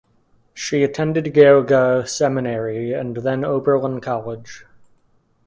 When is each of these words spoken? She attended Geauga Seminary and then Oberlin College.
She 0.55 0.81
attended 0.83 1.25
Geauga 1.31 2.07
Seminary 2.09 2.91
and 2.91 3.17
then 3.17 3.45
Oberlin 3.45 4.01
College. 4.01 4.65